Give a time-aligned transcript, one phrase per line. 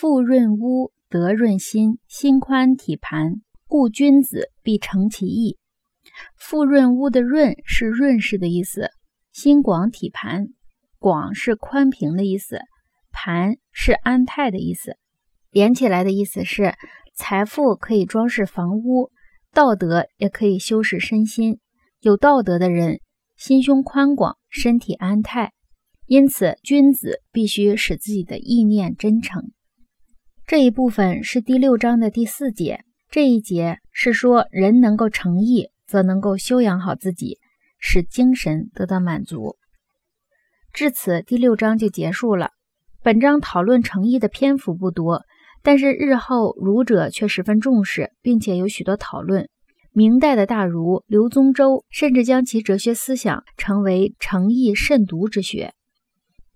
[0.00, 5.58] 腹润屋，德润心，心宽体盘，故君子必诚其意。
[6.36, 8.90] 腹润屋的润是润饰的意思，
[9.32, 10.50] 心广体盘，
[11.00, 12.60] 广是宽平的意思，
[13.10, 14.96] 盘是安泰的意思。
[15.50, 16.74] 连起来的意思是，
[17.16, 19.10] 财富可以装饰房屋，
[19.52, 21.58] 道德也可以修饰身心。
[21.98, 23.00] 有道德的人，
[23.36, 25.54] 心胸宽广，身体安泰。
[26.06, 29.50] 因此，君子必须使自己的意念真诚。
[30.48, 32.80] 这一部分是第六章的第四节。
[33.10, 37.36] 这一节是说，人能够诚意，则能够修养好自己，
[37.78, 39.56] 使精神得到满足。
[40.72, 42.52] 至此，第六章就结束了。
[43.02, 45.20] 本章讨论诚意的篇幅不多，
[45.62, 49.50] 但是日后儒者却十分重视，并且有许多讨论。
[49.92, 55.74] 明代的大儒刘宗周甚至将其哲学思想称为诚意慎独之学。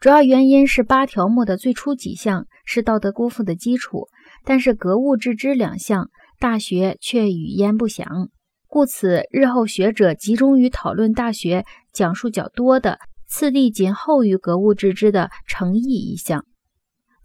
[0.00, 4.08] 主要原因是八条目的最初几项是道德功夫的基础，
[4.46, 8.30] 但是格物致知两项，大学却语焉不详。
[8.66, 16.46] 故此，日后学者集中于讨论大学讲述较多的，次第仅后于格物致知的诚意一项。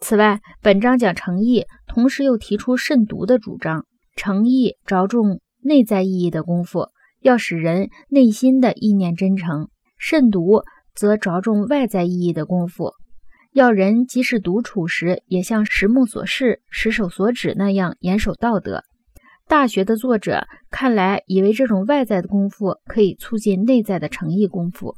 [0.01, 3.85] 此外，本章讲诚意，同时又提出慎独的主张。
[4.17, 6.89] 诚意着重内在意义的功夫，
[7.21, 10.63] 要使人内心的意念真诚；慎独。
[10.95, 12.93] 则着重外在意义的功夫，
[13.51, 18.83] 要人即使独处时，也像实目所视、实手所指那样严守道德。
[19.47, 24.95] 大学的作者看来以为这种外在的功夫可以促进内在的诚意功夫。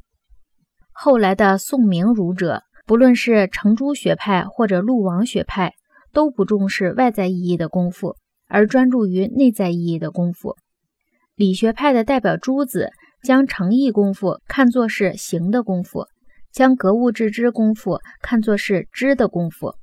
[0.92, 5.73] 后来的宋明儒者，不论是程朱学派或者陆王学派，
[6.14, 8.16] 都不重视外在意义的功夫，
[8.48, 10.56] 而专注于内在意义的功夫。
[11.36, 12.92] 理学派的代表朱子。
[13.28, 16.06] 将诚意功夫看作是行的功夫，
[16.50, 19.73] 将格物致知功夫看作是知的功夫，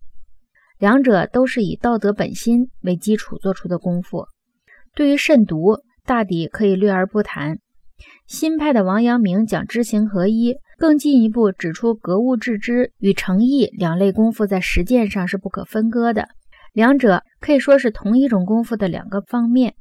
[0.79, 4.25] 两者都是以道德本心为基础做出的功夫。
[4.95, 7.59] 对于慎独，大抵可以略而不谈。
[8.27, 16.29] 新派的王阳明讲知行合一，更进一步指出格物致知与诚意两类功夫在实践上是不可分割的，
[16.73, 19.75] 两者可以说是同一种功夫的两个方面。